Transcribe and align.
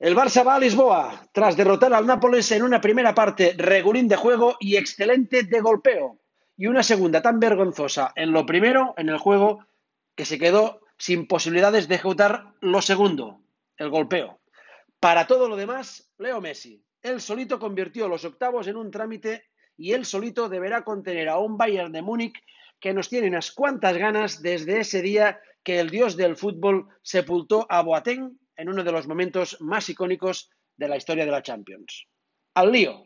El 0.00 0.14
Barça 0.14 0.44
va 0.46 0.54
a 0.54 0.60
Lisboa 0.60 1.28
tras 1.32 1.56
derrotar 1.56 1.92
al 1.92 2.06
Nápoles 2.06 2.52
en 2.52 2.62
una 2.62 2.80
primera 2.80 3.16
parte 3.16 3.54
regulín 3.58 4.06
de 4.06 4.14
juego 4.14 4.56
y 4.60 4.76
excelente 4.76 5.42
de 5.42 5.60
golpeo, 5.60 6.20
y 6.56 6.68
una 6.68 6.84
segunda 6.84 7.20
tan 7.20 7.40
vergonzosa 7.40 8.12
en 8.14 8.30
lo 8.30 8.46
primero, 8.46 8.94
en 8.96 9.08
el 9.08 9.18
juego, 9.18 9.66
que 10.14 10.24
se 10.24 10.38
quedó 10.38 10.82
sin 10.98 11.26
posibilidades 11.26 11.88
de 11.88 11.96
ejecutar 11.96 12.54
lo 12.60 12.80
segundo, 12.80 13.40
el 13.76 13.90
golpeo. 13.90 14.38
Para 15.00 15.26
todo 15.26 15.48
lo 15.48 15.56
demás, 15.56 16.08
Leo 16.18 16.40
Messi. 16.40 16.80
Él 17.02 17.20
solito 17.20 17.58
convirtió 17.58 18.06
los 18.06 18.24
octavos 18.24 18.68
en 18.68 18.76
un 18.76 18.92
trámite 18.92 19.46
y 19.76 19.94
él 19.94 20.06
solito 20.06 20.48
deberá 20.48 20.84
contener 20.84 21.28
a 21.28 21.38
un 21.38 21.56
Bayern 21.56 21.90
de 21.90 22.02
Múnich 22.02 22.40
que 22.78 22.94
nos 22.94 23.08
tiene 23.08 23.26
unas 23.26 23.50
cuantas 23.50 23.96
ganas 23.96 24.42
desde 24.42 24.78
ese 24.78 25.02
día 25.02 25.40
que 25.64 25.80
el 25.80 25.90
dios 25.90 26.16
del 26.16 26.36
fútbol 26.36 26.86
sepultó 27.02 27.66
a 27.68 27.82
Boateng 27.82 28.38
en 28.58 28.68
uno 28.68 28.84
de 28.84 28.92
los 28.92 29.06
momentos 29.06 29.56
más 29.60 29.88
icónicos 29.88 30.50
de 30.76 30.88
la 30.88 30.96
historia 30.96 31.24
de 31.24 31.30
la 31.30 31.42
Champions. 31.42 32.06
Al 32.54 32.72
lío. 32.72 33.04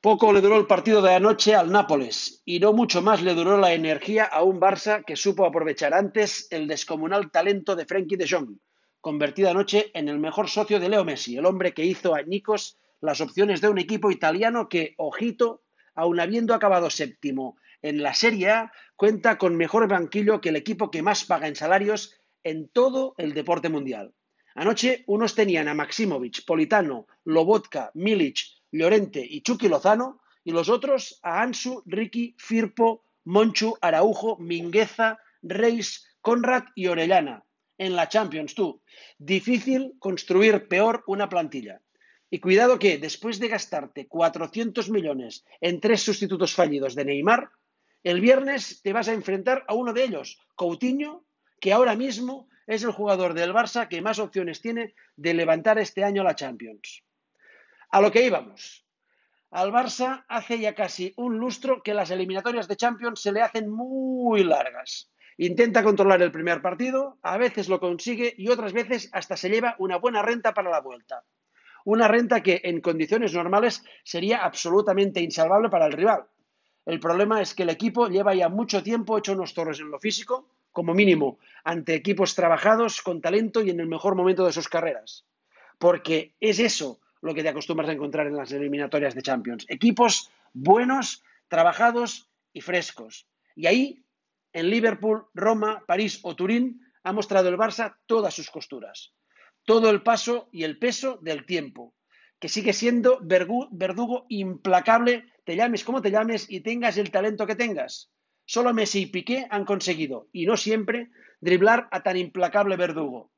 Poco 0.00 0.32
le 0.32 0.40
duró 0.40 0.58
el 0.58 0.66
partido 0.66 1.00
de 1.02 1.14
anoche 1.14 1.54
al 1.54 1.70
Nápoles 1.70 2.42
y 2.44 2.58
no 2.58 2.72
mucho 2.72 3.00
más 3.00 3.22
le 3.22 3.34
duró 3.34 3.58
la 3.58 3.74
energía 3.74 4.24
a 4.24 4.42
un 4.42 4.58
Barça 4.58 5.04
que 5.04 5.14
supo 5.14 5.44
aprovechar 5.44 5.94
antes 5.94 6.48
el 6.50 6.66
descomunal 6.66 7.30
talento 7.30 7.76
de 7.76 7.84
Frenkie 7.84 8.16
de 8.16 8.26
Jong, 8.28 8.56
convertido 9.00 9.50
anoche 9.50 9.90
en 9.94 10.08
el 10.08 10.18
mejor 10.18 10.48
socio 10.48 10.80
de 10.80 10.88
Leo 10.88 11.04
Messi, 11.04 11.36
el 11.36 11.46
hombre 11.46 11.74
que 11.74 11.84
hizo 11.84 12.14
añicos 12.14 12.78
las 13.00 13.20
opciones 13.20 13.60
de 13.60 13.68
un 13.68 13.78
equipo 13.78 14.10
italiano 14.10 14.68
que, 14.68 14.94
ojito, 14.96 15.62
aun 15.94 16.18
habiendo 16.18 16.54
acabado 16.54 16.88
séptimo 16.88 17.56
en 17.82 18.02
la 18.02 18.14
Serie 18.14 18.50
A, 18.50 18.72
cuenta 18.96 19.38
con 19.38 19.56
mejor 19.56 19.88
banquillo 19.88 20.40
que 20.40 20.50
el 20.50 20.56
equipo 20.56 20.90
que 20.90 21.02
más 21.02 21.24
paga 21.24 21.48
en 21.48 21.56
salarios 21.56 22.14
en 22.42 22.68
todo 22.68 23.14
el 23.18 23.34
deporte 23.34 23.68
mundial. 23.68 24.14
Anoche 24.54 25.04
unos 25.06 25.34
tenían 25.34 25.68
a 25.68 25.74
Maximovic, 25.74 26.44
Politano, 26.44 27.06
Lobotka, 27.24 27.90
Milic, 27.94 28.40
Llorente 28.72 29.24
y 29.28 29.42
Chucky 29.42 29.68
Lozano, 29.68 30.20
y 30.44 30.52
los 30.52 30.68
otros 30.68 31.18
a 31.22 31.42
Ansu, 31.42 31.82
Ricky, 31.86 32.34
Firpo, 32.38 33.04
Monchu, 33.24 33.76
Araujo, 33.80 34.38
Mingueza, 34.38 35.18
Reis, 35.42 36.06
Conrad 36.20 36.64
y 36.74 36.86
Orellana. 36.86 37.44
En 37.78 37.96
la 37.96 38.08
Champions, 38.08 38.54
tú. 38.54 38.82
Difícil 39.18 39.94
construir 39.98 40.68
peor 40.68 41.04
una 41.06 41.28
plantilla. 41.28 41.80
Y 42.30 42.38
cuidado 42.38 42.78
que 42.78 42.98
después 42.98 43.38
de 43.38 43.48
gastarte 43.48 44.06
400 44.06 44.90
millones 44.90 45.44
en 45.60 45.80
tres 45.80 46.02
sustitutos 46.02 46.54
fallidos 46.54 46.94
de 46.94 47.04
Neymar, 47.04 47.50
el 48.02 48.20
viernes 48.20 48.80
te 48.82 48.92
vas 48.92 49.08
a 49.08 49.12
enfrentar 49.12 49.64
a 49.68 49.74
uno 49.74 49.92
de 49.92 50.04
ellos, 50.04 50.40
Coutinho, 50.56 51.24
que 51.60 51.72
ahora 51.72 51.94
mismo 51.94 52.48
es 52.66 52.82
el 52.82 52.92
jugador 52.92 53.34
del 53.34 53.52
Barça 53.52 53.88
que 53.88 54.00
más 54.00 54.18
opciones 54.18 54.60
tiene 54.60 54.94
de 55.16 55.34
levantar 55.34 55.78
este 55.78 56.04
año 56.04 56.22
la 56.22 56.34
Champions. 56.34 57.02
A 57.90 58.00
lo 58.00 58.10
que 58.10 58.24
íbamos. 58.24 58.86
Al 59.50 59.72
Barça 59.72 60.24
hace 60.28 60.60
ya 60.60 60.74
casi 60.74 61.12
un 61.16 61.38
lustro 61.38 61.82
que 61.82 61.92
las 61.92 62.10
eliminatorias 62.10 62.68
de 62.68 62.76
Champions 62.76 63.20
se 63.20 63.32
le 63.32 63.42
hacen 63.42 63.68
muy 63.68 64.44
largas. 64.44 65.10
Intenta 65.38 65.82
controlar 65.82 66.22
el 66.22 66.30
primer 66.30 66.62
partido, 66.62 67.18
a 67.22 67.36
veces 67.36 67.68
lo 67.68 67.80
consigue 67.80 68.32
y 68.36 68.48
otras 68.48 68.72
veces 68.72 69.10
hasta 69.12 69.36
se 69.36 69.48
lleva 69.48 69.74
una 69.78 69.96
buena 69.96 70.22
renta 70.22 70.54
para 70.54 70.70
la 70.70 70.80
vuelta. 70.80 71.24
Una 71.84 72.06
renta 72.06 72.42
que 72.42 72.60
en 72.62 72.80
condiciones 72.80 73.34
normales 73.34 73.82
sería 74.04 74.44
absolutamente 74.44 75.20
insalvable 75.20 75.68
para 75.70 75.86
el 75.86 75.92
rival. 75.92 76.26
El 76.86 76.98
problema 76.98 77.40
es 77.40 77.54
que 77.54 77.62
el 77.62 77.70
equipo 77.70 78.08
lleva 78.08 78.34
ya 78.34 78.48
mucho 78.48 78.82
tiempo 78.82 79.18
hecho 79.18 79.32
unos 79.32 79.54
torres 79.54 79.80
en 79.80 79.90
lo 79.90 79.98
físico, 79.98 80.48
como 80.72 80.94
mínimo, 80.94 81.38
ante 81.64 81.94
equipos 81.94 82.34
trabajados, 82.34 83.02
con 83.02 83.20
talento 83.20 83.62
y 83.62 83.70
en 83.70 83.80
el 83.80 83.86
mejor 83.86 84.14
momento 84.14 84.46
de 84.46 84.52
sus 84.52 84.68
carreras. 84.68 85.24
Porque 85.78 86.34
es 86.40 86.58
eso 86.58 87.00
lo 87.22 87.34
que 87.34 87.42
te 87.42 87.48
acostumbras 87.48 87.88
a 87.88 87.92
encontrar 87.92 88.26
en 88.26 88.36
las 88.36 88.52
eliminatorias 88.52 89.14
de 89.14 89.22
Champions. 89.22 89.66
Equipos 89.68 90.30
buenos, 90.52 91.22
trabajados 91.48 92.28
y 92.52 92.60
frescos. 92.60 93.26
Y 93.54 93.66
ahí, 93.66 94.02
en 94.52 94.70
Liverpool, 94.70 95.26
Roma, 95.34 95.84
París 95.86 96.20
o 96.22 96.34
Turín, 96.34 96.80
ha 97.02 97.12
mostrado 97.12 97.48
el 97.48 97.58
Barça 97.58 97.96
todas 98.06 98.34
sus 98.34 98.50
costuras. 98.50 99.12
Todo 99.64 99.90
el 99.90 100.02
paso 100.02 100.48
y 100.52 100.64
el 100.64 100.78
peso 100.78 101.18
del 101.20 101.44
tiempo, 101.44 101.94
que 102.40 102.48
sigue 102.48 102.72
siendo 102.72 103.20
verdugo 103.22 104.26
implacable 104.28 105.26
te 105.44 105.56
llames 105.56 105.84
como 105.84 106.02
te 106.02 106.10
llames 106.10 106.50
y 106.50 106.60
tengas 106.60 106.96
el 106.96 107.10
talento 107.10 107.46
que 107.46 107.54
tengas. 107.54 108.10
Solo 108.46 108.74
Messi 108.74 109.02
y 109.02 109.06
Piqué 109.06 109.46
han 109.50 109.64
conseguido, 109.64 110.28
y 110.32 110.46
no 110.46 110.56
siempre, 110.56 111.10
driblar 111.40 111.88
a 111.92 112.02
tan 112.02 112.16
implacable 112.16 112.76
verdugo. 112.76 113.30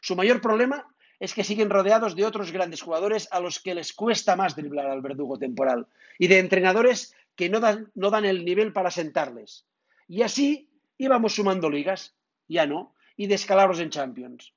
Su 0.00 0.16
mayor 0.16 0.40
problema 0.40 0.86
es 1.18 1.34
que 1.34 1.44
siguen 1.44 1.70
rodeados 1.70 2.14
de 2.14 2.24
otros 2.24 2.52
grandes 2.52 2.82
jugadores 2.82 3.28
a 3.32 3.40
los 3.40 3.60
que 3.60 3.74
les 3.74 3.92
cuesta 3.92 4.36
más 4.36 4.54
driblar 4.54 4.86
al 4.86 5.02
verdugo 5.02 5.38
temporal 5.38 5.86
y 6.18 6.28
de 6.28 6.38
entrenadores 6.38 7.14
que 7.34 7.48
no 7.48 7.60
dan, 7.60 7.90
no 7.94 8.10
dan 8.10 8.24
el 8.24 8.44
nivel 8.44 8.72
para 8.72 8.90
sentarles. 8.90 9.66
Y 10.08 10.22
así 10.22 10.70
íbamos 10.98 11.34
sumando 11.34 11.68
ligas, 11.68 12.14
ya 12.48 12.66
no, 12.66 12.94
y 13.16 13.26
descalabros 13.26 13.80
en 13.80 13.90
Champions. 13.90 14.54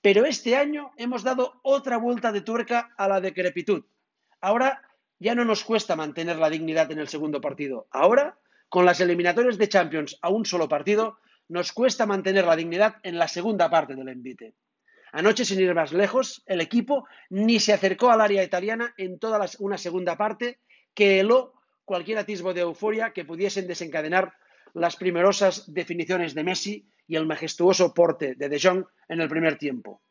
Pero 0.00 0.24
este 0.24 0.56
año 0.56 0.92
hemos 0.96 1.22
dado 1.22 1.60
otra 1.62 1.96
vuelta 1.96 2.32
de 2.32 2.40
tuerca 2.40 2.94
a 2.96 3.08
la 3.08 3.20
decrepitud. 3.20 3.84
Ahora 4.40 4.82
ya 5.18 5.34
no 5.34 5.44
nos 5.44 5.64
cuesta 5.64 5.96
mantener 5.96 6.36
la 6.36 6.50
dignidad 6.50 6.90
en 6.92 7.00
el 7.00 7.08
segundo 7.08 7.40
partido. 7.40 7.88
Ahora, 7.90 8.38
con 8.68 8.84
las 8.84 9.00
eliminatorias 9.00 9.58
de 9.58 9.68
Champions 9.68 10.18
a 10.22 10.28
un 10.28 10.44
solo 10.44 10.68
partido, 10.68 11.18
nos 11.48 11.72
cuesta 11.72 12.06
mantener 12.06 12.44
la 12.44 12.56
dignidad 12.56 12.96
en 13.02 13.18
la 13.18 13.26
segunda 13.26 13.68
parte 13.70 13.96
del 13.96 14.08
envite. 14.08 14.54
Anoche, 15.12 15.44
sin 15.44 15.60
ir 15.60 15.74
más 15.74 15.92
lejos, 15.92 16.42
el 16.46 16.60
equipo 16.60 17.08
ni 17.30 17.58
se 17.58 17.72
acercó 17.72 18.10
al 18.10 18.20
área 18.20 18.44
italiana 18.44 18.94
en 18.98 19.18
toda 19.18 19.44
una 19.58 19.78
segunda 19.78 20.16
parte 20.16 20.60
que 20.94 21.20
heló 21.20 21.54
cualquier 21.84 22.18
atisbo 22.18 22.52
de 22.52 22.60
euforia 22.60 23.12
que 23.12 23.24
pudiesen 23.24 23.66
desencadenar 23.66 24.34
las 24.74 24.96
primerosas 24.96 25.72
definiciones 25.72 26.34
de 26.34 26.44
Messi 26.44 26.88
y 27.06 27.16
el 27.16 27.26
majestuoso 27.26 27.94
porte 27.94 28.34
de 28.34 28.48
De 28.48 28.60
Jong 28.60 28.84
en 29.08 29.20
el 29.20 29.28
primer 29.28 29.56
tiempo. 29.58 30.02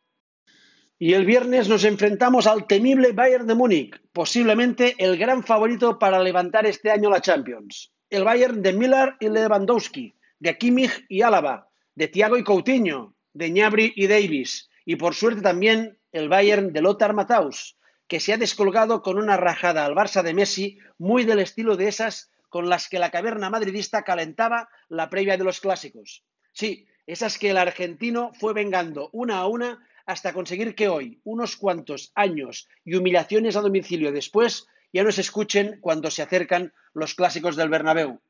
Y 1.00 1.13
el 1.13 1.25
viernes 1.25 1.69
nos 1.69 1.84
enfrentamos 1.84 2.47
al 2.47 2.66
temible 2.66 3.12
Bayern 3.12 3.45
de 3.45 3.53
Múnich, 3.53 4.01
posiblemente 4.12 4.95
el 4.97 5.16
gran 5.18 5.44
favorito 5.44 6.00
para 6.00 6.19
levantar 6.19 6.66
este 6.66 6.90
año 6.90 7.09
la 7.09 7.22
Champions. 7.22 7.94
El 8.09 8.23
Bayern 8.23 8.63
de 8.63 8.73
Miller 8.73 9.16
y 9.19 9.29
Lewandowski, 9.29 10.16
de 10.40 10.57
Kimmich 10.57 11.06
y 11.07 11.22
Álava, 11.22 11.69
de 11.94 12.07
Thiago 12.07 12.38
y 12.38 12.44
Coutinho, 12.44 13.16
de 13.34 13.51
Ñabri 13.51 13.94
y 13.95 14.07
Davis, 14.07 14.69
y 14.85 14.95
por 14.95 15.13
suerte 15.13 15.41
también 15.41 16.00
el 16.12 16.29
Bayern 16.29 16.74
de 16.74 16.81
Lothar 16.81 17.13
Matthaus, 17.13 17.78
que 18.07 18.19
se 18.19 18.34
ha 18.34 18.38
descolgado 18.38 19.01
con 19.01 19.18
una 19.18 19.38
rajada 19.38 19.85
al 19.85 19.94
Barça 19.94 20.24
de 20.24 20.34
Messi 20.34 20.79
muy 20.97 21.25
del 21.25 21.39
estilo 21.39 21.75
de 21.75 21.89
esas 21.89 22.31
con 22.50 22.69
las 22.69 22.90
que 22.90 23.00
la 23.00 23.12
caverna 23.12 23.50
madridista 23.50 24.03
calentaba 24.03 24.69
la 24.90 25.09
previa 25.09 25.38
de 25.38 25.44
los 25.44 25.59
clásicos. 25.59 26.24
Sí, 26.53 26.88
esas 27.06 27.38
que 27.38 27.52
el 27.52 27.58
argentino 27.58 28.31
fue 28.34 28.53
vengando 28.53 29.09
una 29.13 29.38
a 29.38 29.47
una 29.47 29.88
hasta 30.06 30.34
conseguir 30.34 30.74
que 30.75 30.88
hoy, 30.88 31.19
unos 31.24 31.57
cuantos 31.57 32.12
años 32.16 32.68
y 32.86 32.96
humillaciones 32.96 33.56
a 33.56 33.62
domicilio 33.62 34.12
después, 34.12 34.68
ya 34.94 35.03
no 35.03 35.12
se 35.12 35.22
escuchen 35.22 35.80
cuando 35.81 36.09
se 36.09 36.22
acercan 36.22 36.74
los 36.94 37.13
clásicos 37.13 37.56
del 37.56 37.69
Bernabéu. 37.69 38.22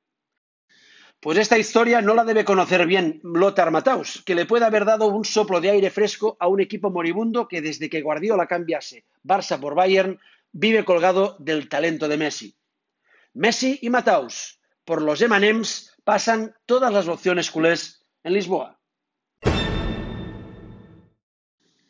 Pues 1.19 1.38
esta 1.38 1.57
historia 1.57 2.01
no 2.01 2.13
la 2.13 2.23
debe 2.23 2.45
conocer 2.45 2.85
bien 2.85 3.19
Lothar 3.23 3.72
Matthaus, 3.72 4.22
que 4.23 4.35
le 4.35 4.45
puede 4.45 4.66
haber 4.66 4.85
dado 4.85 5.07
un 5.07 5.25
soplo 5.25 5.61
de 5.61 5.72
aire 5.72 5.89
fresco 5.89 6.38
a 6.39 6.47
un 6.47 6.61
equipo 6.61 6.91
moribundo 6.91 7.47
que 7.47 7.61
desde 7.61 7.89
que 7.89 8.01
Guardiola 8.01 8.47
cambiase 8.47 9.06
Barça 9.23 9.59
por 9.59 9.73
Bayern 9.73 10.19
vive 10.51 10.85
colgado 10.85 11.35
del 11.39 11.69
talento 11.69 12.07
de 12.07 12.17
Messi. 12.17 12.56
Messi 13.38 13.78
y 13.84 13.92
Matthaus, 13.92 14.59
por 14.84 15.00
los 15.03 15.22
Emanems, 15.22 15.94
pasan 16.03 16.56
todas 16.66 16.92
las 16.92 17.08
opciones 17.08 17.52
culés 17.52 18.03
en 18.24 18.34
Lisboa. 18.34 18.80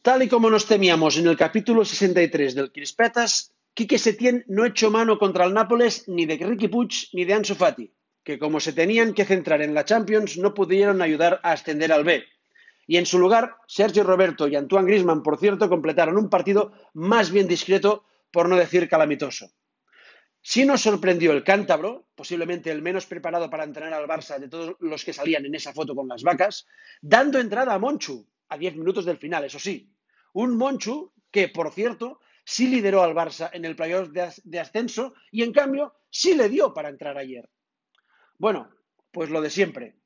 Tal 0.01 0.23
y 0.23 0.27
como 0.27 0.49
nos 0.49 0.65
temíamos 0.65 1.15
en 1.15 1.27
el 1.27 1.37
capítulo 1.37 1.85
63 1.85 2.53
del 2.53 2.73
Crispetas, 2.73 3.55
Quique 3.73 3.97
Setién 3.97 4.43
no 4.49 4.65
echó 4.65 4.91
mano 4.91 5.17
contra 5.17 5.45
el 5.45 5.53
Nápoles 5.53 6.09
ni 6.09 6.25
de 6.25 6.35
Ricky 6.35 6.67
Puig 6.67 7.07
ni 7.13 7.23
de 7.23 7.35
Ansu 7.35 7.55
Fati, 7.55 7.93
que 8.25 8.37
como 8.37 8.59
se 8.59 8.73
tenían 8.73 9.13
que 9.13 9.23
centrar 9.23 9.61
en 9.61 9.73
la 9.73 9.85
Champions 9.85 10.37
no 10.37 10.53
pudieron 10.53 11.01
ayudar 11.01 11.39
a 11.43 11.53
ascender 11.53 11.93
al 11.93 12.03
B. 12.03 12.25
Y 12.87 12.97
en 12.97 13.05
su 13.05 13.19
lugar, 13.19 13.55
Sergio 13.67 14.03
Roberto 14.03 14.49
y 14.49 14.57
Antoine 14.57 14.87
Grisman, 14.87 15.23
por 15.23 15.39
cierto, 15.39 15.69
completaron 15.69 16.17
un 16.17 16.29
partido 16.29 16.73
más 16.93 17.31
bien 17.31 17.47
discreto, 17.47 18.03
por 18.31 18.49
no 18.49 18.57
decir 18.57 18.89
calamitoso. 18.89 19.49
Sí 20.41 20.65
nos 20.65 20.81
sorprendió 20.81 21.33
el 21.33 21.43
cántabro, 21.43 22.07
posiblemente 22.15 22.71
el 22.71 22.81
menos 22.81 23.05
preparado 23.05 23.49
para 23.49 23.65
entrenar 23.65 23.93
al 23.93 24.07
Barça 24.07 24.39
de 24.39 24.47
todos 24.47 24.77
los 24.79 25.03
que 25.03 25.13
salían 25.13 25.45
en 25.45 25.55
esa 25.55 25.73
foto 25.73 25.93
con 25.93 26.07
las 26.07 26.23
vacas, 26.23 26.65
dando 27.01 27.37
entrada 27.39 27.73
a 27.73 27.79
Monchu 27.79 28.25
a 28.49 28.57
10 28.57 28.77
minutos 28.77 29.03
del 29.03 29.17
final, 29.17 29.43
eso 29.43 29.59
sí, 29.59 29.91
un 30.33 30.55
Monchu 30.57 31.11
que, 31.31 31.49
por 31.49 31.73
cierto, 31.73 32.21
sí 32.45 32.67
lideró 32.67 33.03
al 33.03 33.13
Barça 33.13 33.49
en 33.51 33.65
el 33.65 33.75
playoff 33.75 34.09
de 34.09 34.59
ascenso 34.59 35.13
y, 35.31 35.43
en 35.43 35.51
cambio, 35.51 35.95
sí 36.09 36.33
le 36.33 36.47
dio 36.47 36.73
para 36.73 36.89
entrar 36.89 37.17
ayer. 37.17 37.49
Bueno, 38.37 38.69
pues 39.11 39.29
lo 39.29 39.41
de 39.41 39.49
siempre. 39.49 39.97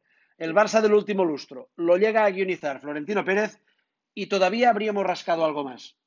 el 0.41 0.55
Barça 0.55 0.81
del 0.81 0.95
último 0.95 1.23
lustro, 1.23 1.69
lo 1.75 1.97
llega 1.97 2.25
a 2.25 2.31
guionizar 2.31 2.81
Florentino 2.81 3.23
Pérez 3.23 3.61
y 4.15 4.25
todavía 4.25 4.71
habríamos 4.71 5.05
rascado 5.05 5.45
algo 5.45 5.63
más. 5.63 6.00